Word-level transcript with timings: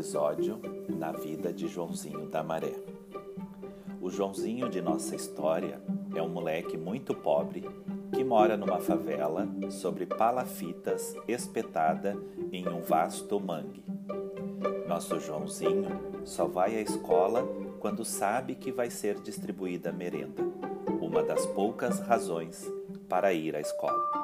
episódio 0.00 0.58
na 0.88 1.12
vida 1.12 1.52
de 1.52 1.68
Joãozinho 1.68 2.26
da 2.26 2.42
Maré. 2.42 2.72
O 4.00 4.08
Joãozinho 4.08 4.66
de 4.70 4.80
nossa 4.80 5.14
história 5.14 5.78
é 6.16 6.22
um 6.22 6.28
moleque 6.30 6.78
muito 6.78 7.14
pobre 7.14 7.68
que 8.10 8.24
mora 8.24 8.56
numa 8.56 8.80
favela 8.80 9.46
sobre 9.68 10.06
palafitas 10.06 11.14
espetada 11.28 12.16
em 12.50 12.66
um 12.66 12.80
vasto 12.80 13.38
mangue. 13.38 13.84
Nosso 14.88 15.20
Joãozinho 15.20 15.90
só 16.24 16.46
vai 16.46 16.76
à 16.76 16.80
escola 16.80 17.46
quando 17.78 18.02
sabe 18.02 18.54
que 18.54 18.72
vai 18.72 18.88
ser 18.88 19.20
distribuída 19.20 19.92
merenda, 19.92 20.42
uma 20.98 21.22
das 21.22 21.44
poucas 21.44 22.00
razões 22.00 22.66
para 23.06 23.34
ir 23.34 23.54
à 23.54 23.60
escola. 23.60 24.19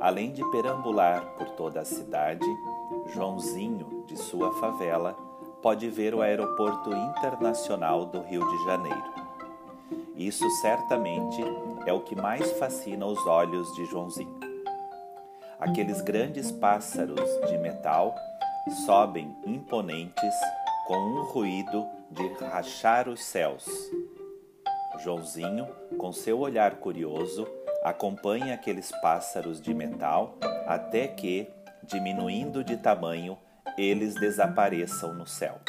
Além 0.00 0.32
de 0.32 0.44
perambular 0.50 1.24
por 1.36 1.50
toda 1.50 1.80
a 1.80 1.84
cidade, 1.84 2.44
Joãozinho, 3.12 4.04
de 4.06 4.16
sua 4.16 4.52
favela, 4.54 5.14
pode 5.62 5.88
ver 5.88 6.14
o 6.14 6.20
aeroporto 6.20 6.90
internacional 6.92 8.04
do 8.04 8.20
Rio 8.20 8.46
de 8.46 8.64
Janeiro. 8.64 9.14
Isso 10.14 10.48
certamente 10.60 11.42
é 11.86 11.92
o 11.92 12.00
que 12.00 12.14
mais 12.14 12.52
fascina 12.52 13.06
os 13.06 13.26
olhos 13.26 13.72
de 13.74 13.86
Joãozinho. 13.86 14.38
Aqueles 15.58 16.00
grandes 16.00 16.52
pássaros 16.52 17.28
de 17.48 17.56
metal 17.58 18.14
sobem 18.84 19.34
imponentes 19.46 20.34
com 20.86 20.96
um 20.96 21.22
ruído 21.24 21.86
de 22.10 22.28
rachar 22.44 23.08
os 23.08 23.24
céus. 23.24 23.64
Joãozinho, 25.02 25.66
com 25.98 26.12
seu 26.12 26.38
olhar 26.40 26.76
curioso, 26.76 27.46
acompanha 27.84 28.54
aqueles 28.54 28.90
pássaros 29.02 29.60
de 29.60 29.74
metal 29.74 30.38
até 30.66 31.06
que, 31.06 31.46
diminuindo 31.82 32.64
de 32.64 32.78
tamanho, 32.78 33.36
eles 33.76 34.14
desapareçam 34.14 35.12
no 35.12 35.26
céu. 35.26 35.60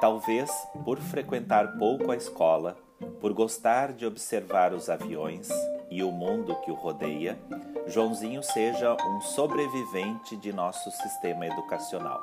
Talvez 0.00 0.50
por 0.84 0.98
frequentar 0.98 1.78
pouco 1.78 2.10
a 2.10 2.16
escola, 2.16 2.76
por 3.20 3.32
gostar 3.32 3.92
de 3.92 4.04
observar 4.04 4.74
os 4.74 4.90
aviões 4.90 5.48
e 5.88 6.02
o 6.02 6.10
mundo 6.10 6.56
que 6.62 6.72
o 6.72 6.74
rodeia, 6.74 7.38
Joãozinho 7.86 8.42
seja 8.42 8.96
um 8.96 9.20
sobrevivente 9.20 10.36
de 10.36 10.52
nosso 10.52 10.90
sistema 10.90 11.46
educacional. 11.46 12.20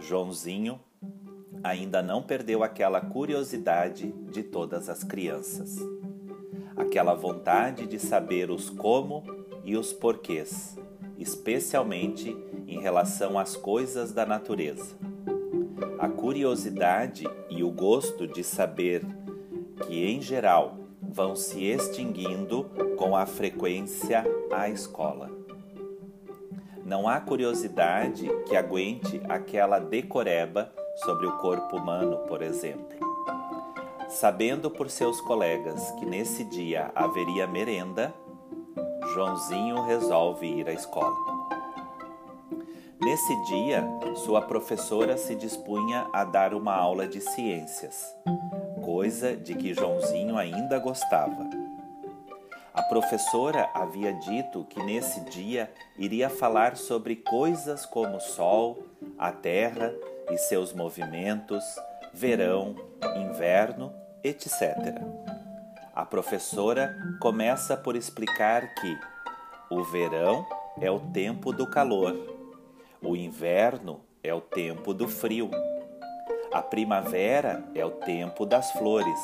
Joãozinho 0.00 0.80
ainda 1.62 2.02
não 2.02 2.22
perdeu 2.22 2.64
aquela 2.64 3.00
curiosidade 3.00 4.10
de 4.32 4.42
todas 4.42 4.88
as 4.88 5.04
crianças 5.04 5.78
aquela 6.80 7.14
vontade 7.14 7.86
de 7.86 7.98
saber 7.98 8.50
os 8.50 8.70
como 8.70 9.22
e 9.64 9.76
os 9.76 9.92
porquês, 9.92 10.76
especialmente 11.18 12.36
em 12.66 12.80
relação 12.80 13.38
às 13.38 13.54
coisas 13.54 14.12
da 14.12 14.24
natureza. 14.24 14.96
A 15.98 16.08
curiosidade 16.08 17.28
e 17.50 17.62
o 17.62 17.70
gosto 17.70 18.26
de 18.26 18.42
saber 18.42 19.04
que, 19.86 20.06
em 20.06 20.22
geral, 20.22 20.78
vão 21.02 21.36
se 21.36 21.64
extinguindo 21.64 22.64
com 22.96 23.14
a 23.14 23.26
frequência 23.26 24.24
à 24.50 24.68
escola. 24.68 25.30
Não 26.84 27.06
há 27.06 27.20
curiosidade 27.20 28.28
que 28.48 28.56
aguente 28.56 29.20
aquela 29.28 29.78
decoreba 29.78 30.72
sobre 31.04 31.26
o 31.26 31.36
corpo 31.38 31.76
humano, 31.76 32.18
por 32.26 32.42
exemplo 32.42 33.09
Sabendo 34.10 34.68
por 34.68 34.90
seus 34.90 35.20
colegas 35.20 35.92
que 35.92 36.04
nesse 36.04 36.42
dia 36.42 36.90
haveria 36.96 37.46
merenda, 37.46 38.12
Joãozinho 39.14 39.82
resolve 39.82 40.48
ir 40.48 40.68
à 40.68 40.72
escola. 40.72 41.16
Nesse 43.00 43.36
dia, 43.44 43.84
sua 44.16 44.42
professora 44.42 45.16
se 45.16 45.36
dispunha 45.36 46.08
a 46.12 46.24
dar 46.24 46.54
uma 46.54 46.74
aula 46.74 47.06
de 47.06 47.20
ciências, 47.20 48.12
coisa 48.84 49.36
de 49.36 49.54
que 49.54 49.72
Joãozinho 49.72 50.36
ainda 50.36 50.80
gostava. 50.80 51.48
A 52.74 52.82
professora 52.82 53.70
havia 53.72 54.12
dito 54.12 54.66
que 54.68 54.82
nesse 54.82 55.20
dia 55.30 55.72
iria 55.96 56.28
falar 56.28 56.76
sobre 56.76 57.14
coisas 57.14 57.86
como 57.86 58.16
o 58.16 58.20
Sol, 58.20 58.82
a 59.16 59.30
Terra 59.30 59.94
e 60.30 60.36
seus 60.36 60.72
movimentos, 60.72 61.62
verão, 62.12 62.74
inverno 63.16 64.00
etc. 64.22 64.76
A 65.94 66.04
professora 66.04 66.96
começa 67.20 67.76
por 67.76 67.96
explicar 67.96 68.74
que 68.74 68.98
o 69.70 69.82
verão 69.82 70.46
é 70.80 70.90
o 70.90 70.98
tempo 70.98 71.52
do 71.52 71.66
calor, 71.66 72.16
o 73.02 73.16
inverno 73.16 74.00
é 74.22 74.32
o 74.32 74.40
tempo 74.40 74.94
do 74.94 75.08
frio, 75.08 75.50
a 76.52 76.62
primavera 76.62 77.64
é 77.74 77.84
o 77.84 77.90
tempo 77.90 78.44
das 78.44 78.72
flores, 78.72 79.20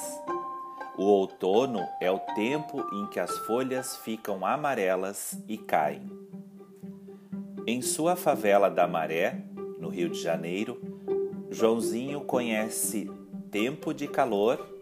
o 0.96 1.04
outono 1.04 1.86
é 2.00 2.10
o 2.10 2.18
tempo 2.34 2.80
em 2.92 3.06
que 3.08 3.20
as 3.20 3.36
folhas 3.40 3.96
ficam 3.98 4.46
amarelas 4.46 5.38
e 5.46 5.58
caem. 5.58 6.10
Em 7.66 7.82
sua 7.82 8.16
favela 8.16 8.70
da 8.70 8.86
Maré, 8.86 9.42
no 9.78 9.88
Rio 9.88 10.08
de 10.08 10.20
Janeiro, 10.20 10.80
Joãozinho 11.50 12.20
conhece 12.20 13.10
tempo 13.50 13.92
de 13.92 14.06
calor 14.06 14.76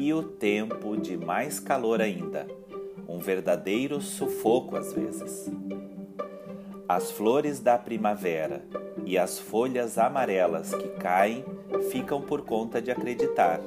e 0.00 0.14
o 0.14 0.22
tempo 0.22 0.96
de 0.96 1.14
mais 1.14 1.60
calor 1.60 2.00
ainda, 2.00 2.46
um 3.06 3.18
verdadeiro 3.18 4.00
sufoco 4.00 4.74
às 4.74 4.94
vezes. 4.94 5.52
As 6.88 7.10
flores 7.10 7.60
da 7.60 7.76
primavera 7.76 8.64
e 9.04 9.18
as 9.18 9.38
folhas 9.38 9.98
amarelas 9.98 10.74
que 10.74 10.88
caem 10.98 11.44
ficam 11.90 12.22
por 12.22 12.40
conta 12.46 12.80
de 12.80 12.90
acreditar. 12.90 13.60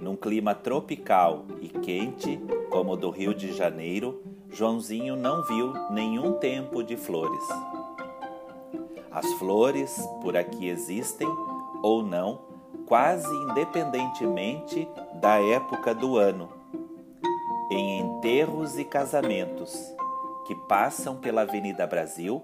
Num 0.00 0.16
clima 0.16 0.54
tropical 0.54 1.44
e 1.60 1.68
quente, 1.68 2.40
como 2.70 2.92
o 2.92 2.96
do 2.96 3.10
Rio 3.10 3.34
de 3.34 3.52
Janeiro, 3.52 4.22
Joãozinho 4.50 5.14
não 5.14 5.44
viu 5.44 5.74
nenhum 5.90 6.32
tempo 6.38 6.82
de 6.82 6.96
flores. 6.96 7.44
As 9.10 9.30
flores 9.34 9.94
por 10.22 10.38
aqui 10.38 10.68
existem 10.68 11.28
ou 11.82 12.02
não, 12.02 12.40
quase 12.86 13.28
independentemente 13.50 14.88
da 15.20 15.40
época 15.40 15.94
do 15.94 16.16
ano, 16.16 16.48
em 17.70 18.00
enterros 18.00 18.78
e 18.78 18.84
casamentos 18.84 19.94
que 20.46 20.54
passam 20.54 21.16
pela 21.16 21.42
Avenida 21.42 21.86
Brasil, 21.86 22.42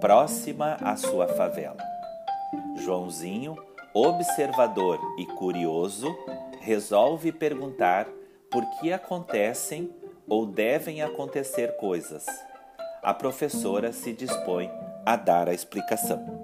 próxima 0.00 0.76
à 0.80 0.96
sua 0.96 1.28
favela. 1.28 1.82
Joãozinho, 2.76 3.56
observador 3.92 4.98
e 5.18 5.26
curioso, 5.26 6.16
resolve 6.60 7.32
perguntar 7.32 8.06
por 8.50 8.64
que 8.78 8.92
acontecem 8.92 9.90
ou 10.28 10.46
devem 10.46 11.02
acontecer 11.02 11.76
coisas. 11.76 12.24
A 13.02 13.12
professora 13.12 13.92
se 13.92 14.12
dispõe 14.12 14.70
a 15.04 15.16
dar 15.16 15.48
a 15.48 15.54
explicação. 15.54 16.42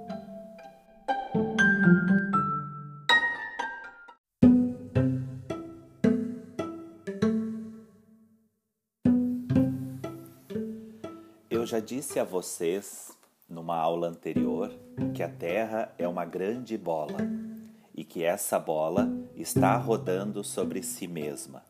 Já 11.68 11.80
disse 11.80 12.18
a 12.18 12.24
vocês 12.24 13.12
numa 13.46 13.76
aula 13.76 14.08
anterior 14.08 14.72
que 15.14 15.22
a 15.22 15.28
Terra 15.28 15.94
é 15.98 16.08
uma 16.08 16.24
grande 16.24 16.78
bola 16.78 17.18
e 17.94 18.04
que 18.04 18.24
essa 18.24 18.58
bola 18.58 19.06
está 19.36 19.76
rodando 19.76 20.42
sobre 20.42 20.82
si 20.82 21.06
mesma. 21.06 21.62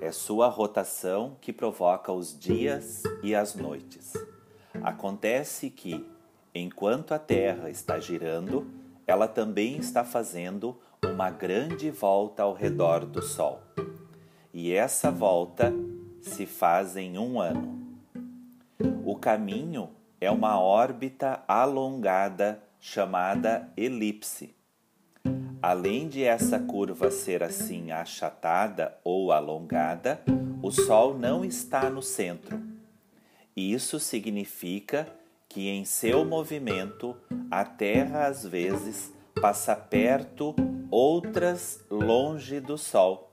É 0.00 0.10
sua 0.10 0.48
rotação 0.48 1.36
que 1.40 1.52
provoca 1.52 2.10
os 2.10 2.36
dias 2.36 3.04
e 3.22 3.36
as 3.36 3.54
noites. 3.54 4.14
Acontece 4.82 5.70
que, 5.70 6.04
enquanto 6.52 7.14
a 7.14 7.20
Terra 7.20 7.70
está 7.70 8.00
girando, 8.00 8.66
ela 9.06 9.28
também 9.28 9.76
está 9.76 10.02
fazendo 10.02 10.76
uma 11.04 11.30
grande 11.30 11.88
volta 11.88 12.42
ao 12.42 12.52
redor 12.52 13.06
do 13.06 13.22
Sol. 13.22 13.62
E 14.52 14.72
essa 14.72 15.08
volta 15.08 15.72
se 16.20 16.46
faz 16.46 16.96
em 16.96 17.16
um 17.16 17.40
ano. 17.40 17.77
O 19.04 19.16
caminho 19.16 19.90
é 20.20 20.30
uma 20.30 20.60
órbita 20.60 21.42
alongada 21.48 22.62
chamada 22.78 23.68
elipse. 23.76 24.54
Além 25.60 26.08
de 26.08 26.22
essa 26.22 26.60
curva 26.60 27.10
ser 27.10 27.42
assim 27.42 27.90
achatada 27.90 28.96
ou 29.02 29.32
alongada, 29.32 30.22
o 30.62 30.70
Sol 30.70 31.18
não 31.18 31.44
está 31.44 31.90
no 31.90 32.00
centro. 32.00 32.62
Isso 33.56 33.98
significa 33.98 35.08
que 35.48 35.68
em 35.68 35.84
seu 35.84 36.24
movimento 36.24 37.16
a 37.50 37.64
Terra 37.64 38.26
às 38.26 38.46
vezes 38.46 39.12
passa 39.40 39.74
perto, 39.74 40.54
outras 40.88 41.84
longe 41.90 42.60
do 42.60 42.78
Sol. 42.78 43.32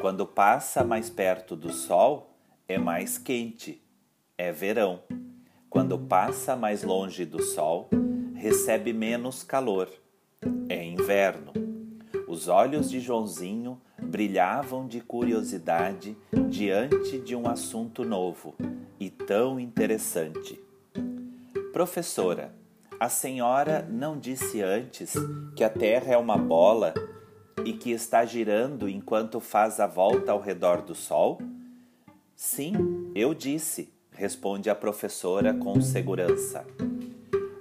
Quando 0.00 0.24
passa 0.24 0.84
mais 0.84 1.10
perto 1.10 1.56
do 1.56 1.72
Sol, 1.72 2.29
é 2.70 2.78
mais 2.78 3.18
quente, 3.18 3.82
é 4.38 4.52
verão. 4.52 5.00
quando 5.68 5.98
passa 5.98 6.54
mais 6.54 6.84
longe 6.84 7.24
do 7.24 7.42
sol, 7.42 7.88
recebe 8.32 8.92
menos 8.92 9.42
calor. 9.42 9.88
É 10.68 10.84
inverno. 10.84 11.52
Os 12.28 12.46
olhos 12.46 12.88
de 12.88 13.00
Joãozinho 13.00 13.80
brilhavam 14.00 14.86
de 14.86 15.00
curiosidade 15.00 16.16
diante 16.48 17.18
de 17.18 17.34
um 17.34 17.48
assunto 17.48 18.04
novo 18.04 18.54
e 19.00 19.10
tão 19.10 19.58
interessante. 19.58 20.60
Professora, 21.72 22.54
a 23.00 23.08
senhora 23.08 23.84
não 23.90 24.16
disse 24.16 24.62
antes 24.62 25.14
que 25.56 25.64
a 25.64 25.70
Terra 25.70 26.12
é 26.12 26.16
uma 26.16 26.38
bola 26.38 26.94
e 27.64 27.72
que 27.72 27.90
está 27.90 28.24
girando 28.24 28.88
enquanto 28.88 29.40
faz 29.40 29.80
a 29.80 29.88
volta 29.88 30.30
ao 30.30 30.40
redor 30.40 30.82
do 30.82 30.94
Sol? 30.94 31.40
Sim, 32.42 32.72
eu 33.14 33.34
disse, 33.34 33.92
responde 34.12 34.70
a 34.70 34.74
professora 34.74 35.52
com 35.52 35.78
segurança. 35.82 36.66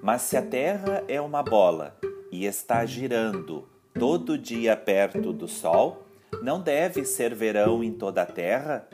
Mas 0.02 0.22
se 0.22 0.38
a 0.38 0.42
Terra 0.42 1.04
é 1.06 1.20
uma 1.20 1.44
bola 1.44 1.98
e 2.32 2.46
está 2.46 2.86
girando 2.86 3.68
todo 3.94 4.38
dia 4.38 4.78
perto 4.78 5.34
do 5.34 5.50
Sol, 5.50 6.06
não 6.42 6.62
deve 6.62 7.04
ser 7.04 7.36
verão 7.36 7.84
em 7.84 7.92
toda 7.92 8.22
a 8.22 8.26
Terra? 8.26 8.88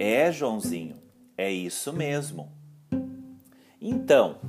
É, 0.00 0.32
Joãozinho, 0.32 0.96
é 1.36 1.48
isso 1.48 1.92
mesmo. 1.92 2.50
Então, 3.80 4.40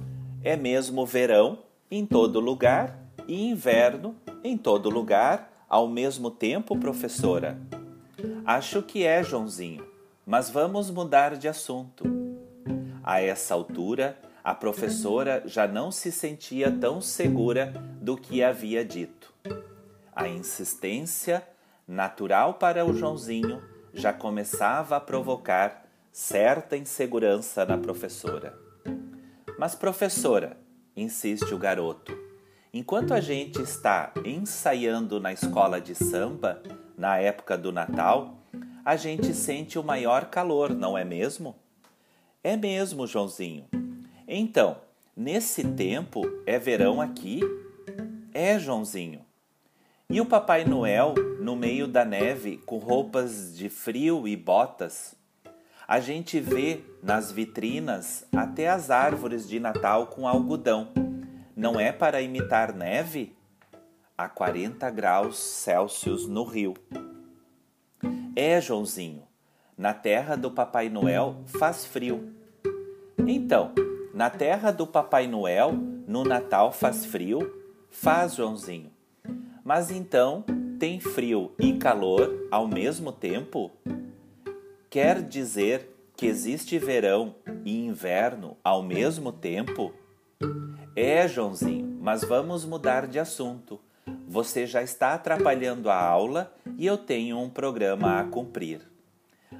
é 0.44 0.58
mesmo 0.58 1.06
verão 1.06 1.60
em 1.92 2.08
todo 2.08 2.40
lugar 2.40 3.00
e 3.28 3.52
inverno 3.52 4.16
em 4.44 4.58
todo 4.58 4.90
lugar 4.90 5.64
ao 5.70 5.88
mesmo 5.88 6.32
tempo, 6.32 6.76
professora? 6.76 7.56
Acho 8.44 8.82
que 8.82 9.04
é, 9.04 9.22
Joãozinho, 9.24 9.99
mas 10.30 10.48
vamos 10.48 10.92
mudar 10.92 11.36
de 11.36 11.48
assunto. 11.48 12.04
A 13.04 13.20
essa 13.20 13.56
altura, 13.56 14.16
a 14.44 14.54
professora 14.54 15.42
já 15.48 15.68
não 15.68 15.92
se 15.92 16.12
sentia 16.12 16.72
tão 16.72 17.02
segura 17.02 17.74
do 18.00 18.16
que 18.16 18.44
havia 18.44 18.86
dito. 18.86 19.34
A 20.16 20.28
insistência, 20.28 21.42
natural 21.88 22.54
para 22.54 22.86
o 22.86 22.94
Joãozinho, 22.94 23.60
já 23.92 24.14
começava 24.14 24.98
a 24.98 25.02
provocar 25.02 25.88
certa 26.12 26.78
insegurança 26.78 27.66
na 27.66 27.80
professora. 27.80 28.56
Mas, 29.58 29.74
professora, 29.74 30.56
insiste 30.96 31.56
o 31.56 31.58
garoto, 31.58 32.16
Enquanto 32.72 33.16
a 33.16 33.20
gente 33.20 33.60
está 33.64 34.14
ensaiando 34.24 35.20
na 35.20 35.34
escola 35.34 35.82
de 35.82 35.96
samba, 35.96 36.62
na 36.96 37.18
época 37.18 37.58
do 37.58 37.72
Natal, 37.72 38.39
a 38.90 38.96
gente 38.96 39.36
sente 39.36 39.78
o 39.78 39.84
maior 39.84 40.32
calor, 40.32 40.74
não 40.74 40.98
é 40.98 41.06
mesmo? 41.06 41.56
É 42.44 42.58
mesmo, 42.58 43.06
Joãozinho. 43.06 43.68
Então, 44.28 44.78
nesse 45.16 45.64
tempo 45.64 46.24
é 46.44 46.58
verão 46.58 47.00
aqui? 47.00 47.42
É, 48.34 48.58
Joãozinho. 48.58 49.22
E 50.10 50.20
o 50.20 50.26
Papai 50.26 50.66
Noel 50.66 51.14
no 51.40 51.56
meio 51.56 51.88
da 51.88 52.04
neve 52.04 52.58
com 52.66 52.80
roupas 52.80 53.56
de 53.56 53.70
frio 53.70 54.28
e 54.28 54.36
botas? 54.36 55.14
A 55.88 56.00
gente 56.00 56.40
vê 56.40 56.82
nas 57.04 57.32
vitrinas 57.32 58.26
até 58.36 58.70
as 58.70 58.90
árvores 58.90 59.48
de 59.48 59.60
Natal 59.60 60.08
com 60.08 60.28
algodão 60.28 60.92
não 61.56 61.80
é 61.80 61.92
para 61.92 62.24
imitar 62.24 62.74
neve? 62.74 63.36
A 64.18 64.28
40 64.28 64.90
graus 64.90 65.38
Celsius 65.38 66.26
no 66.26 66.44
Rio. 66.44 66.74
É, 68.42 68.62
Joãozinho, 68.62 69.24
na 69.78 69.94
terra 69.94 70.38
do 70.38 70.50
Papai 70.50 70.88
Noel 70.88 71.44
faz 71.60 71.84
frio. 71.86 72.34
Então, 73.28 73.74
na 74.14 74.30
terra 74.30 74.72
do 74.72 74.88
Papai 74.88 75.28
Noel, 75.28 75.74
no 76.08 76.24
Natal 76.24 76.72
faz 76.72 77.06
frio? 77.06 77.54
Faz, 77.92 78.36
Joãozinho. 78.36 78.92
Mas 79.62 79.92
então 79.92 80.46
tem 80.80 81.02
frio 81.02 81.52
e 81.60 81.74
calor 81.74 82.48
ao 82.50 82.66
mesmo 82.66 83.12
tempo? 83.12 83.72
Quer 84.90 85.22
dizer 85.22 85.94
que 86.16 86.26
existe 86.26 86.80
verão 86.80 87.36
e 87.66 87.86
inverno 87.86 88.56
ao 88.64 88.82
mesmo 88.82 89.34
tempo? 89.34 89.92
É, 90.96 91.28
Joãozinho, 91.28 91.98
mas 92.00 92.24
vamos 92.24 92.64
mudar 92.64 93.06
de 93.06 93.20
assunto. 93.20 93.82
Você 94.32 94.68
já 94.68 94.84
está 94.84 95.16
atrapalhando 95.16 95.90
a 95.90 96.00
aula 96.00 96.54
e 96.78 96.86
eu 96.86 97.00
tenho 97.00 97.40
um 97.40 97.50
programa 97.50 98.20
a 98.20 98.24
cumprir. 98.24 98.80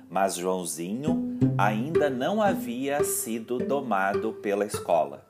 Mas 0.08 0.36
Joãozinho 0.36 1.40
ainda 1.58 2.08
não 2.08 2.40
havia 2.40 3.04
sido 3.04 3.58
domado 3.58 4.32
pela 4.34 4.68
escola. 4.68 5.26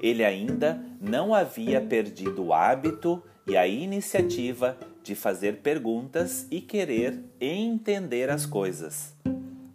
Ele 0.00 0.24
ainda 0.24 0.84
não 1.00 1.32
havia 1.32 1.80
perdido 1.80 2.46
o 2.46 2.52
hábito 2.52 3.22
e 3.46 3.56
a 3.56 3.64
iniciativa 3.64 4.76
de 5.04 5.14
fazer 5.14 5.58
perguntas 5.58 6.48
e 6.50 6.60
querer 6.60 7.22
entender 7.40 8.28
as 8.28 8.44
coisas. 8.44 9.14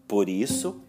Por 0.06 0.27
isso, 0.27 0.83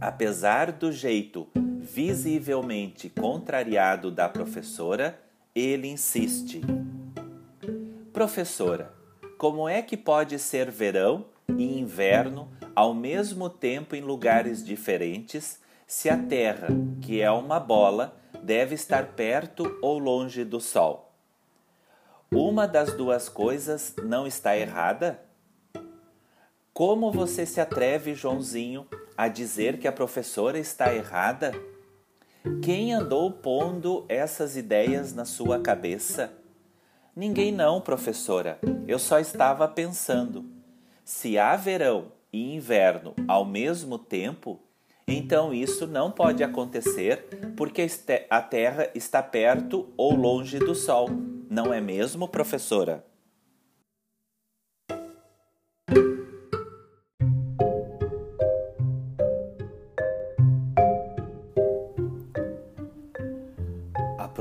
apesar 0.00 0.72
do 0.72 0.90
jeito 0.90 1.46
visivelmente 1.54 3.10
contrariado 3.10 4.10
da 4.10 4.26
professora, 4.26 5.20
ele 5.56 5.88
insiste: 5.88 6.60
Professora, 8.12 8.92
como 9.38 9.66
é 9.66 9.80
que 9.80 9.96
pode 9.96 10.38
ser 10.38 10.70
verão 10.70 11.24
e 11.56 11.78
inverno 11.80 12.50
ao 12.74 12.92
mesmo 12.92 13.48
tempo 13.48 13.96
em 13.96 14.02
lugares 14.02 14.62
diferentes 14.62 15.58
se 15.86 16.10
a 16.10 16.18
Terra, 16.18 16.68
que 17.00 17.22
é 17.22 17.30
uma 17.30 17.58
bola, 17.58 18.16
deve 18.42 18.74
estar 18.74 19.14
perto 19.14 19.78
ou 19.80 19.98
longe 19.98 20.44
do 20.44 20.60
Sol? 20.60 21.14
Uma 22.30 22.66
das 22.66 22.92
duas 22.92 23.28
coisas 23.28 23.94
não 24.04 24.26
está 24.26 24.56
errada? 24.56 25.22
Como 26.74 27.10
você 27.10 27.46
se 27.46 27.60
atreve, 27.60 28.14
Joãozinho, 28.14 28.86
a 29.16 29.28
dizer 29.28 29.78
que 29.78 29.88
a 29.88 29.92
professora 29.92 30.58
está 30.58 30.92
errada? 30.92 31.52
Quem 32.62 32.92
andou 32.92 33.30
pondo 33.30 34.04
essas 34.08 34.56
ideias 34.56 35.12
na 35.12 35.24
sua 35.24 35.58
cabeça? 35.58 36.32
Ninguém 37.14 37.50
não, 37.50 37.80
professora. 37.80 38.58
Eu 38.86 38.98
só 38.98 39.18
estava 39.18 39.66
pensando. 39.66 40.44
Se 41.04 41.38
há 41.38 41.56
verão 41.56 42.12
e 42.32 42.54
inverno 42.54 43.14
ao 43.26 43.44
mesmo 43.44 43.98
tempo, 43.98 44.60
então 45.08 45.52
isso 45.52 45.86
não 45.86 46.10
pode 46.10 46.44
acontecer 46.44 47.26
porque 47.56 47.86
a 48.30 48.40
Terra 48.42 48.90
está 48.94 49.22
perto 49.22 49.88
ou 49.96 50.14
longe 50.14 50.58
do 50.58 50.74
Sol. 50.74 51.08
Não 51.48 51.72
é 51.72 51.80
mesmo, 51.80 52.28
professora? 52.28 53.04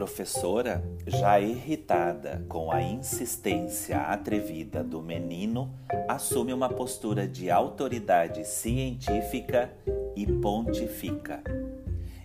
Professora, 0.05 0.83
já 1.07 1.39
irritada 1.39 2.45
com 2.47 2.71
a 2.71 2.79
insistência 2.79 3.97
atrevida 3.97 4.83
do 4.83 5.01
menino, 5.01 5.73
assume 6.07 6.53
uma 6.53 6.69
postura 6.69 7.27
de 7.27 7.49
autoridade 7.49 8.45
científica 8.45 9.73
e 10.15 10.27
pontifica. 10.27 11.41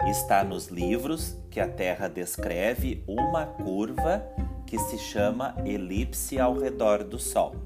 Está 0.07 0.45
nos 0.45 0.67
livros 0.69 1.39
que 1.51 1.59
a 1.59 1.67
Terra 1.67 2.07
descreve 2.07 3.03
uma 3.07 3.47
curva 3.47 4.27
que 4.67 4.79
se 4.79 4.99
chama 4.99 5.57
elipse 5.65 6.39
ao 6.39 6.59
redor 6.59 7.03
do 7.03 7.19
Sol, 7.19 7.57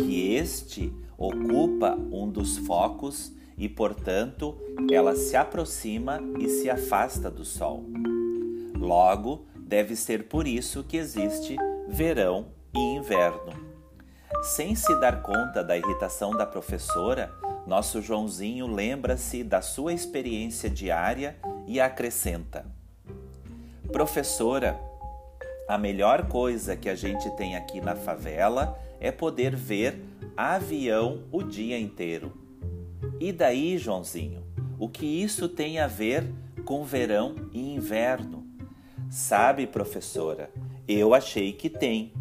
que 0.00 0.34
este 0.34 0.92
ocupa 1.16 1.94
um 2.10 2.28
dos 2.28 2.58
focos 2.58 3.32
e, 3.56 3.68
portanto, 3.68 4.56
ela 4.90 5.14
se 5.14 5.36
aproxima 5.36 6.18
e 6.36 6.48
se 6.48 6.68
afasta 6.68 7.30
do 7.30 7.44
Sol. 7.44 7.84
Logo, 8.78 9.46
deve 9.56 9.96
ser 9.96 10.28
por 10.28 10.46
isso 10.46 10.84
que 10.84 10.96
existe 10.96 11.56
verão 11.88 12.48
e 12.74 12.78
inverno. 12.78 13.52
Sem 14.42 14.74
se 14.74 14.98
dar 15.00 15.22
conta 15.22 15.64
da 15.64 15.76
irritação 15.76 16.36
da 16.36 16.46
professora, 16.46 17.32
nosso 17.66 18.00
Joãozinho 18.00 18.66
lembra-se 18.66 19.42
da 19.42 19.60
sua 19.60 19.92
experiência 19.92 20.70
diária 20.70 21.36
e 21.66 21.80
acrescenta: 21.80 22.64
Professora, 23.90 24.78
a 25.68 25.76
melhor 25.76 26.28
coisa 26.28 26.76
que 26.76 26.88
a 26.88 26.94
gente 26.94 27.28
tem 27.30 27.56
aqui 27.56 27.80
na 27.80 27.96
favela 27.96 28.78
é 29.00 29.10
poder 29.10 29.56
ver 29.56 30.00
avião 30.36 31.24
o 31.32 31.42
dia 31.42 31.78
inteiro. 31.78 32.32
E 33.18 33.32
daí, 33.32 33.78
Joãozinho, 33.78 34.44
o 34.78 34.88
que 34.88 35.06
isso 35.06 35.48
tem 35.48 35.80
a 35.80 35.86
ver 35.86 36.24
com 36.64 36.84
verão 36.84 37.34
e 37.52 37.74
inverno? 37.74 38.45
Sabe, 39.10 39.66
professora, 39.66 40.50
eu 40.86 41.14
achei 41.14 41.52
que 41.52 41.70
tem. 41.70 42.12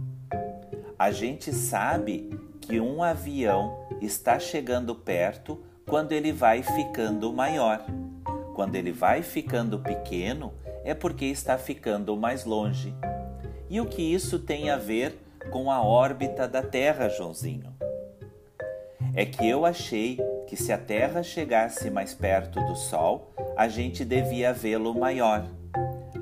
A 0.97 1.11
gente 1.11 1.53
sabe 1.53 2.29
que 2.61 2.79
um 2.79 3.03
avião 3.03 3.77
está 4.01 4.39
chegando 4.39 4.95
perto 4.95 5.59
quando 5.87 6.11
ele 6.11 6.31
vai 6.31 6.63
ficando 6.63 7.31
maior. 7.33 7.85
quando 8.55 8.75
ele 8.75 8.93
vai 8.93 9.21
ficando 9.21 9.79
pequeno, 9.79 10.53
é 10.85 10.93
porque 10.93 11.25
está 11.25 11.57
ficando 11.57 12.15
mais 12.15 12.45
longe. 12.45 12.95
E 13.69 13.81
o 13.81 13.85
que 13.85 14.01
isso 14.01 14.39
tem 14.39 14.69
a 14.69 14.77
ver 14.77 15.19
com 15.51 15.69
a 15.69 15.83
órbita 15.83 16.47
da 16.47 16.63
Terra, 16.63 17.09
Joãozinho? 17.09 17.75
É 19.13 19.25
que 19.25 19.47
eu 19.47 19.65
achei 19.65 20.17
que 20.47 20.55
se 20.55 20.71
a 20.71 20.77
Terra 20.77 21.21
chegasse 21.21 21.89
mais 21.89 22.13
perto 22.13 22.63
do 22.65 22.75
Sol, 22.75 23.33
a 23.57 23.67
gente 23.67 24.05
devia 24.05 24.53
vê-lo 24.53 24.93
maior. 24.97 25.45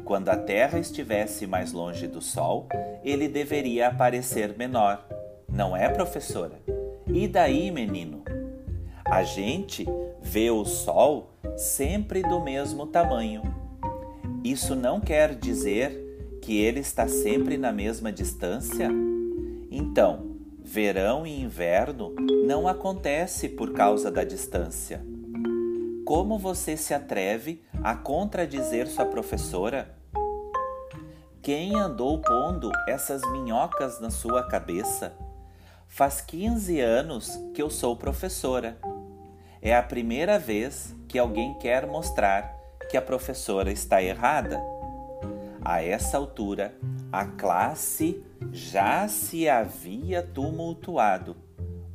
Quando 0.05 0.29
a 0.29 0.36
Terra 0.36 0.79
estivesse 0.79 1.48
mais 1.48 1.72
longe 1.72 2.07
do 2.07 2.22
Sol, 2.22 2.67
ele 3.03 3.27
deveria 3.27 3.88
aparecer 3.88 4.57
menor. 4.57 5.07
Não 5.48 5.75
é, 5.75 5.88
professora? 5.88 6.60
E 7.07 7.27
daí, 7.27 7.72
menino? 7.72 8.24
A 9.05 9.24
gente 9.24 9.88
vê 10.22 10.50
o 10.50 10.65
Sol 10.65 11.31
sempre 11.55 12.22
do 12.22 12.41
mesmo 12.41 12.88
tamanho. 12.88 13.41
Isso 14.43 14.75
não 14.75 15.00
quer 15.00 15.36
dizer 15.36 16.39
que 16.41 16.57
ele 16.57 16.81
está 16.81 17.07
sempre 17.07 17.57
na 17.57 17.72
mesma 17.72 18.12
distância? 18.12 18.89
Então, 19.72 20.36
verão 20.60 21.25
e 21.25 21.41
inverno 21.41 22.13
não 22.45 22.67
acontece 22.67 23.48
por 23.48 23.72
causa 23.72 24.12
da 24.12 24.24
distância. 24.24 25.01
Como 26.05 26.38
você 26.38 26.75
se 26.75 26.93
atreve 26.93 27.62
a 27.83 27.95
contradizer 27.95 28.87
sua 28.87 29.05
professora? 29.05 29.93
Quem 31.41 31.77
andou 31.77 32.21
pondo 32.21 32.71
essas 32.87 33.21
minhocas 33.33 33.99
na 33.99 34.09
sua 34.09 34.47
cabeça? 34.47 35.11
Faz 35.85 36.21
15 36.21 36.79
anos 36.79 37.37
que 37.53 37.61
eu 37.61 37.69
sou 37.69 37.97
professora. 37.97 38.77
É 39.61 39.75
a 39.75 39.83
primeira 39.83 40.39
vez 40.39 40.95
que 41.09 41.19
alguém 41.19 41.55
quer 41.55 41.85
mostrar 41.85 42.57
que 42.89 42.95
a 42.95 43.01
professora 43.01 43.69
está 43.69 44.01
errada. 44.01 44.63
A 45.61 45.83
essa 45.83 46.15
altura, 46.15 46.73
a 47.11 47.25
classe 47.25 48.23
já 48.53 49.09
se 49.09 49.49
havia 49.49 50.23
tumultuado. 50.23 51.35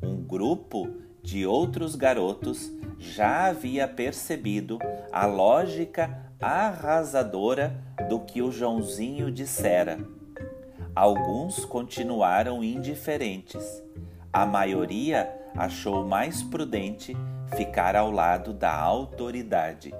Um 0.03 0.21
grupo 0.21 0.87
de 1.23 1.47
outros 1.47 1.95
garotos 1.95 2.71
já 2.99 3.47
havia 3.47 3.87
percebido 3.87 4.77
a 5.11 5.25
lógica 5.25 6.29
arrasadora 6.39 7.73
do 8.09 8.19
que 8.19 8.41
o 8.41 8.51
Joãozinho 8.51 9.31
dissera. 9.31 9.97
Alguns 10.93 11.63
continuaram 11.63 12.61
indiferentes. 12.61 13.81
A 14.31 14.45
maioria 14.45 15.33
achou 15.55 16.05
mais 16.05 16.43
prudente 16.43 17.15
ficar 17.55 17.95
ao 17.95 18.11
lado 18.11 18.53
da 18.53 18.75
autoridade. 18.75 19.93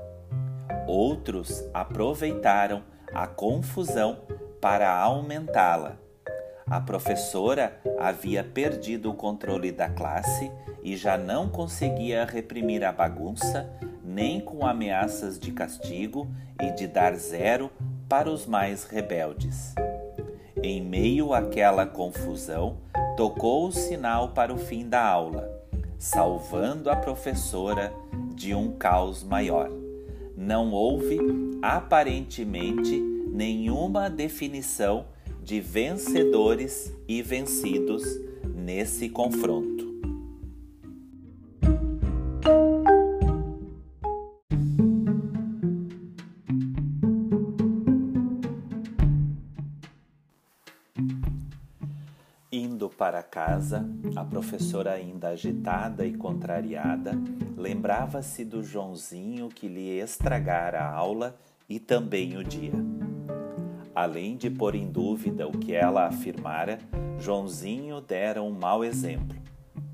Outros 0.86 1.64
aproveitaram 1.74 2.84
a 3.14 3.26
confusão 3.26 4.20
para 4.62 4.92
aumentá-la. 4.92 5.98
A 6.68 6.80
professora 6.80 7.80
havia 7.98 8.44
perdido 8.44 9.10
o 9.10 9.16
controle 9.16 9.72
da 9.72 9.90
classe 9.90 10.52
e 10.84 10.96
já 10.96 11.18
não 11.18 11.50
conseguia 11.50 12.26
reprimir 12.26 12.84
a 12.84 12.92
bagunça, 12.92 13.70
nem 14.04 14.40
com 14.40 14.66
ameaças 14.66 15.40
de 15.40 15.52
castigo 15.52 16.28
e 16.62 16.72
de 16.72 16.88
dar 16.88 17.16
zero 17.16 17.70
para 18.08 18.30
os 18.30 18.46
mais 18.46 18.84
rebeldes. 18.84 19.76
Em 20.62 20.82
meio 20.82 21.34
àquela 21.34 21.86
confusão, 21.86 22.78
tocou 23.16 23.68
o 23.68 23.72
sinal 23.72 24.30
para 24.30 24.54
o 24.54 24.58
fim 24.58 24.88
da 24.88 25.06
aula, 25.06 25.50
salvando 25.98 26.90
a 26.90 26.96
professora 26.96 27.94
de 28.34 28.54
um 28.56 28.72
caos 28.74 29.24
maior. 29.24 29.70
Não 30.36 30.72
houve, 30.72 31.20
aparentemente, 31.62 33.00
nenhuma 33.32 34.10
definição 34.10 35.06
de 35.44 35.60
vencedores 35.60 36.94
e 37.08 37.22
vencidos 37.22 38.04
nesse 38.56 39.10
confronto. 39.10 39.89
Casa, 53.50 53.84
a 54.16 54.24
professora, 54.24 54.92
ainda 54.92 55.30
agitada 55.30 56.06
e 56.06 56.14
contrariada, 56.14 57.14
lembrava-se 57.58 58.46
do 58.46 58.62
Joãozinho 58.62 59.50
que 59.50 59.68
lhe 59.68 60.00
estragara 60.00 60.82
a 60.82 60.94
aula 60.94 61.36
e 61.68 61.80
também 61.80 62.38
o 62.38 62.44
dia. 62.44 62.74
Além 63.96 64.38
de 64.38 64.52
pôr 64.52 64.76
em 64.76 64.86
dúvida 64.92 65.48
o 65.48 65.52
que 65.52 65.74
ela 65.74 66.06
afirmara, 66.06 66.78
Joãozinho 67.20 68.00
dera 68.00 68.44
um 68.44 68.52
mau 68.52 68.84
exemplo, 68.84 69.36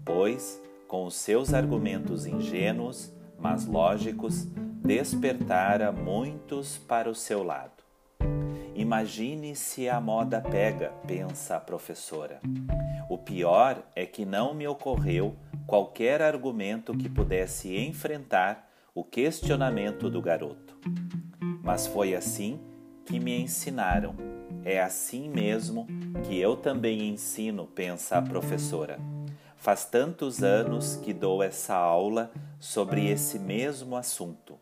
pois, 0.03 0.61
com 0.85 1.05
os 1.05 1.15
seus 1.15 1.53
argumentos 1.53 2.25
ingênuos, 2.25 3.13
mas 3.39 3.65
lógicos, 3.65 4.49
despertara 4.83 5.93
muitos 5.93 6.77
para 6.77 7.09
o 7.09 7.15
seu 7.15 7.41
lado. 7.41 7.74
Imagine 8.75 9.55
se 9.55 9.87
a 9.87 10.01
moda 10.01 10.41
pega, 10.41 10.89
pensa 11.07 11.55
a 11.55 11.59
professora. 11.61 12.41
O 13.09 13.17
pior 13.17 13.81
é 13.95 14.05
que 14.05 14.25
não 14.25 14.53
me 14.53 14.67
ocorreu 14.67 15.33
qualquer 15.65 16.21
argumento 16.21 16.93
que 16.93 17.07
pudesse 17.07 17.73
enfrentar 17.77 18.69
o 18.93 19.01
questionamento 19.01 20.09
do 20.09 20.21
garoto. 20.21 20.77
Mas 21.63 21.87
foi 21.87 22.13
assim 22.13 22.59
que 23.05 23.17
me 23.17 23.39
ensinaram. 23.39 24.13
É 24.65 24.81
assim 24.81 25.29
mesmo 25.29 25.87
que 26.27 26.37
eu 26.37 26.57
também 26.57 27.07
ensino, 27.07 27.67
pensa 27.67 28.17
a 28.17 28.21
professora. 28.21 28.99
Faz 29.55 29.85
tantos 29.85 30.43
anos 30.43 30.97
que 30.97 31.13
dou 31.13 31.41
essa 31.41 31.75
aula 31.75 32.29
sobre 32.59 33.07
esse 33.09 33.39
mesmo 33.39 33.95
assunto. 33.95 34.59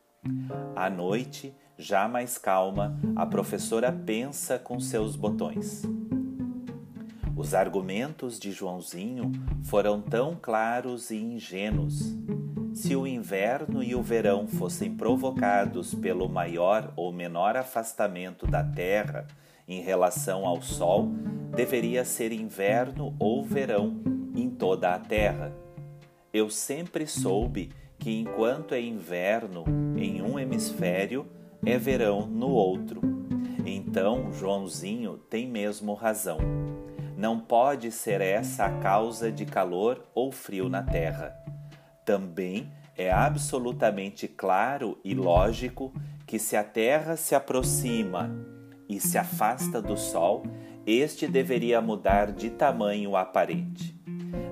À 0.75 0.89
noite, 0.89 1.53
já 1.83 2.07
mais 2.07 2.37
calma, 2.37 2.97
a 3.13 3.25
professora 3.25 3.91
pensa 3.91 4.57
com 4.57 4.79
seus 4.79 5.17
botões. 5.17 5.83
Os 7.35 7.53
argumentos 7.53 8.39
de 8.39 8.53
Joãozinho 8.53 9.33
foram 9.63 9.99
tão 9.99 10.37
claros 10.41 11.11
e 11.11 11.17
ingênuos. 11.17 12.15
Se 12.73 12.95
o 12.95 13.05
inverno 13.05 13.83
e 13.83 13.93
o 13.95 14.01
verão 14.01 14.47
fossem 14.47 14.95
provocados 14.95 15.93
pelo 15.93 16.29
maior 16.29 16.93
ou 16.95 17.11
menor 17.11 17.57
afastamento 17.57 18.47
da 18.47 18.63
Terra 18.63 19.27
em 19.67 19.81
relação 19.81 20.45
ao 20.45 20.61
Sol, 20.61 21.11
deveria 21.53 22.05
ser 22.05 22.31
inverno 22.31 23.13
ou 23.19 23.43
verão 23.43 24.01
em 24.33 24.49
toda 24.49 24.95
a 24.95 24.99
Terra. 24.99 25.53
Eu 26.31 26.49
sempre 26.49 27.05
soube 27.05 27.71
que 27.99 28.21
enquanto 28.21 28.73
é 28.73 28.81
inverno 28.81 29.65
em 29.97 30.21
um 30.21 30.39
hemisfério, 30.39 31.27
é 31.65 31.77
verão 31.77 32.25
no 32.27 32.49
outro. 32.49 33.01
Então, 33.65 34.31
Joãozinho 34.33 35.17
tem 35.17 35.47
mesmo 35.47 35.93
razão. 35.93 36.39
Não 37.17 37.39
pode 37.39 37.91
ser 37.91 38.19
essa 38.21 38.65
a 38.65 38.79
causa 38.79 39.31
de 39.31 39.45
calor 39.45 40.03
ou 40.13 40.31
frio 40.31 40.67
na 40.67 40.83
Terra. 40.83 41.33
Também 42.05 42.71
é 42.97 43.11
absolutamente 43.11 44.27
claro 44.27 44.99
e 45.03 45.13
lógico 45.13 45.93
que 46.27 46.37
se 46.37 46.57
a 46.57 46.63
Terra 46.63 47.15
se 47.15 47.33
aproxima 47.33 48.29
e 48.89 48.99
se 48.99 49.17
afasta 49.17 49.81
do 49.81 49.95
Sol, 49.95 50.43
este 50.85 51.27
deveria 51.27 51.79
mudar 51.79 52.31
de 52.31 52.49
tamanho 52.49 53.15
aparente. 53.15 53.97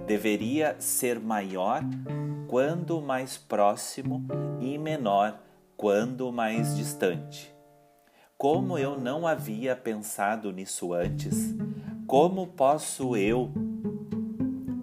Deveria 0.08 0.75
ser 0.80 1.20
maior 1.20 1.82
quando 2.48 3.01
mais 3.01 3.38
próximo 3.38 4.25
e 4.60 4.77
menor 4.77 5.38
quando 5.81 6.31
mais 6.31 6.77
distante. 6.77 7.51
Como 8.38 8.77
eu 8.77 9.00
não 9.00 9.25
havia 9.25 9.75
pensado 9.75 10.51
nisso 10.51 10.93
antes, 10.93 11.55
como 12.05 12.45
posso 12.45 13.17
eu 13.17 13.51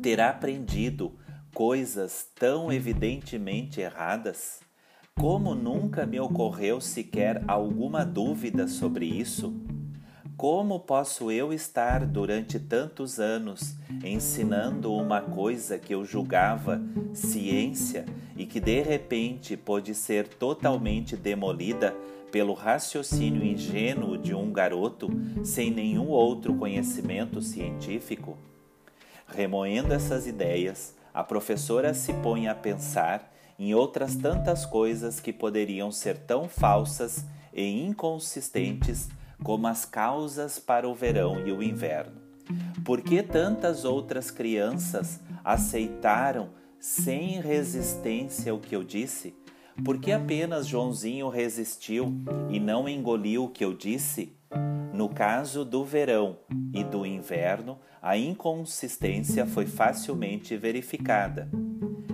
ter 0.02 0.20
aprendido 0.20 1.16
coisas 1.54 2.26
tão 2.34 2.72
evidentemente 2.72 3.80
erradas? 3.80 4.58
Como 5.14 5.54
nunca 5.54 6.04
me 6.04 6.18
ocorreu 6.18 6.80
sequer 6.80 7.44
alguma 7.46 8.04
dúvida 8.04 8.66
sobre 8.66 9.06
isso? 9.06 9.54
Como 10.38 10.78
posso 10.78 11.32
eu 11.32 11.52
estar 11.52 12.06
durante 12.06 12.60
tantos 12.60 13.18
anos 13.18 13.74
ensinando 14.04 14.94
uma 14.94 15.20
coisa 15.20 15.80
que 15.80 15.92
eu 15.92 16.04
julgava 16.04 16.80
ciência 17.12 18.04
e 18.36 18.46
que 18.46 18.60
de 18.60 18.80
repente 18.80 19.56
pode 19.56 19.96
ser 19.96 20.28
totalmente 20.28 21.16
demolida 21.16 21.92
pelo 22.30 22.54
raciocínio 22.54 23.42
ingênuo 23.42 24.16
de 24.16 24.32
um 24.32 24.52
garoto 24.52 25.10
sem 25.42 25.72
nenhum 25.72 26.06
outro 26.06 26.54
conhecimento 26.54 27.42
científico? 27.42 28.38
Remoendo 29.26 29.92
essas 29.92 30.28
ideias, 30.28 30.94
a 31.12 31.24
professora 31.24 31.92
se 31.92 32.12
põe 32.12 32.46
a 32.46 32.54
pensar 32.54 33.34
em 33.58 33.74
outras 33.74 34.14
tantas 34.14 34.64
coisas 34.64 35.18
que 35.18 35.32
poderiam 35.32 35.90
ser 35.90 36.16
tão 36.16 36.48
falsas 36.48 37.26
e 37.52 37.84
inconsistentes 37.84 39.08
como 39.42 39.66
as 39.66 39.84
causas 39.84 40.58
para 40.58 40.88
o 40.88 40.94
verão 40.94 41.46
e 41.46 41.52
o 41.52 41.62
inverno. 41.62 42.20
Por 42.84 43.02
que 43.02 43.22
tantas 43.22 43.84
outras 43.84 44.30
crianças 44.30 45.20
aceitaram 45.44 46.50
sem 46.78 47.40
resistência 47.40 48.54
o 48.54 48.60
que 48.60 48.74
eu 48.74 48.82
disse? 48.82 49.34
Por 49.84 50.00
que 50.00 50.10
apenas 50.10 50.66
Joãozinho 50.66 51.28
resistiu 51.28 52.12
e 52.50 52.58
não 52.58 52.88
engoliu 52.88 53.44
o 53.44 53.48
que 53.48 53.64
eu 53.64 53.74
disse? 53.74 54.36
No 54.92 55.08
caso 55.08 55.64
do 55.64 55.84
verão 55.84 56.38
e 56.74 56.82
do 56.82 57.06
inverno, 57.06 57.78
a 58.02 58.16
inconsistência 58.16 59.46
foi 59.46 59.66
facilmente 59.66 60.56
verificada. 60.56 61.48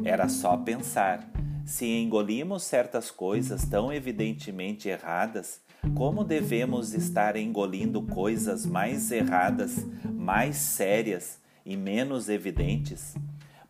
Era 0.05 0.29
só 0.29 0.57
pensar. 0.57 1.27
Se 1.65 1.87
engolimos 1.87 2.65
certas 2.65 3.11
coisas 3.11 3.65
tão 3.65 3.91
evidentemente 3.91 4.91
erradas, 4.91 5.63
como 5.95 6.25
devemos 6.25 6.95
estar 6.95 7.37
engolindo 7.37 8.03
coisas 8.03 8.65
mais 8.65 9.11
erradas, 9.11 9.87
mais 10.13 10.57
sérias 10.57 11.39
e 11.65 11.77
menos 11.77 12.29
evidentes? 12.29 13.15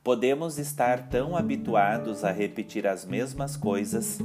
Podemos 0.02 0.58
estar 0.58 1.08
tão 1.08 1.36
habituados 1.36 2.24
a 2.24 2.30
repetir 2.30 2.86
as 2.86 3.04
mesmas 3.04 3.56
coisas 3.56 4.18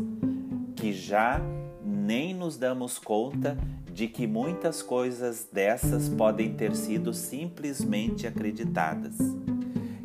que 0.75 0.93
já 0.93 1.41
nem 1.84 2.34
nos 2.34 2.58
damos 2.58 3.00
conta 3.00 3.58
de 3.91 4.08
que 4.08 4.27
muitas 4.27 4.81
coisas 4.81 5.48
dessas 5.51 6.08
podem 6.08 6.53
ter 6.53 6.75
sido 6.75 7.13
simplesmente 7.13 8.27
acreditadas. 8.27 9.15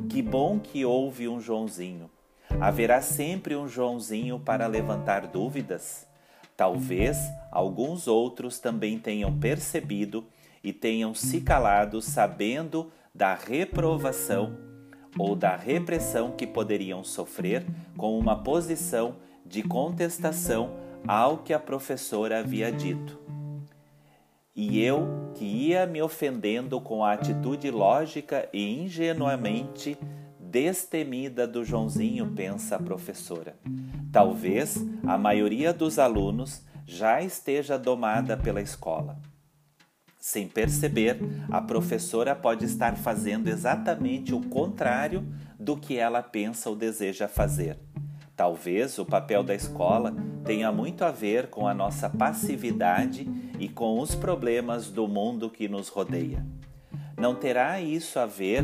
Que 0.09 0.23
bom 0.23 0.59
que 0.59 0.85
houve 0.85 1.29
um 1.29 1.41
Joãozinho. 1.41 2.11
Haverá 2.61 3.01
sempre 3.01 3.57
um 3.57 3.69
Joãozinho 3.69 4.39
para 4.39 4.67
levantar 4.67 5.27
dúvidas? 5.27 6.07
Talvez 6.57 7.19
alguns 7.51 8.07
outros 8.07 8.59
também 8.59 8.99
tenham 8.99 9.37
percebido 9.39 10.25
e 10.63 10.73
tenham 10.73 11.15
se 11.15 11.41
calado 11.41 12.01
sabendo 12.01 12.91
da 13.15 13.35
reprovação 13.35 14.57
ou 15.19 15.37
da 15.37 15.57
repressão 15.57 16.33
que 16.33 16.47
poderiam 16.47 17.05
sofrer 17.05 17.65
com 17.97 18.19
uma 18.19 18.43
posição 18.43 19.17
de 19.45 19.63
contestação 19.63 20.77
ao 21.07 21.39
que 21.39 21.53
a 21.53 21.59
professora 21.59 22.41
havia 22.41 22.73
dito. 22.73 23.21
E 24.57 24.81
eu, 24.81 25.33
que 25.35 25.45
ia 25.45 25.85
me 25.85 26.01
ofendendo 26.01 26.81
com 26.81 27.05
a 27.05 27.13
atitude 27.13 27.71
lógica 27.71 28.49
e 28.53 28.83
ingenuamente 28.83 29.99
destemida 30.39 31.47
do 31.47 31.65
Joãozinho, 31.65 32.33
pensa 32.35 32.77
a 32.77 32.79
professora. 32.79 33.57
Talvez 34.15 34.79
a 35.05 35.19
maioria 35.19 35.73
dos 35.73 35.99
alunos 35.99 36.63
já 36.87 37.21
esteja 37.21 37.77
domada 37.77 38.37
pela 38.37 38.63
escola. 38.63 39.19
Sem 40.21 40.47
perceber, 40.47 41.19
a 41.51 41.61
professora 41.61 42.33
pode 42.33 42.65
estar 42.65 42.97
fazendo 42.97 43.49
exatamente 43.49 44.33
o 44.33 44.41
contrário 44.41 45.27
do 45.59 45.77
que 45.77 45.97
ela 45.97 46.23
pensa 46.23 46.71
ou 46.71 46.77
deseja 46.77 47.27
fazer. 47.27 47.77
Talvez 48.37 49.01
o 49.01 49.05
papel 49.05 49.43
da 49.43 49.53
escola 49.53 50.15
tenha 50.45 50.71
muito 50.71 51.05
a 51.05 51.11
ver 51.11 51.49
com 51.49 51.67
a 51.67 51.75
nossa 51.75 52.09
passividade 52.09 53.29
e 53.59 53.69
com 53.69 53.99
os 53.99 54.15
problemas 54.15 54.93
do 54.93 55.09
mundo 55.09 55.51
que 55.51 55.67
nos 55.67 55.89
rodeia. 55.89 56.47
Não 57.19 57.35
terá 57.35 57.81
isso 57.81 58.21
a 58.21 58.27
ver 58.27 58.63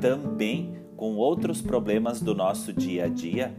também 0.00 0.74
com 0.96 1.16
outros 1.16 1.60
problemas 1.60 2.18
do 2.22 2.34
nosso 2.34 2.72
dia 2.72 3.04
a 3.04 3.08
dia? 3.08 3.54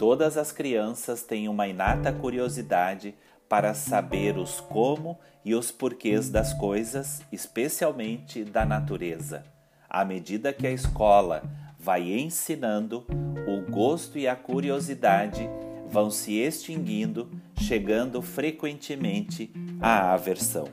Todas 0.00 0.38
as 0.38 0.50
crianças 0.50 1.22
têm 1.22 1.46
uma 1.46 1.68
inata 1.68 2.10
curiosidade 2.10 3.14
para 3.46 3.74
saber 3.74 4.38
os 4.38 4.58
como 4.58 5.18
e 5.44 5.54
os 5.54 5.70
porquês 5.70 6.30
das 6.30 6.54
coisas, 6.54 7.20
especialmente 7.30 8.42
da 8.42 8.64
natureza. 8.64 9.44
À 9.90 10.02
medida 10.02 10.54
que 10.54 10.66
a 10.66 10.72
escola 10.72 11.42
vai 11.78 12.14
ensinando, 12.14 13.04
o 13.46 13.70
gosto 13.70 14.18
e 14.18 14.26
a 14.26 14.34
curiosidade 14.34 15.46
vão 15.86 16.10
se 16.10 16.32
extinguindo, 16.32 17.30
chegando 17.58 18.22
frequentemente 18.22 19.52
à 19.82 20.14
aversão. 20.14 20.64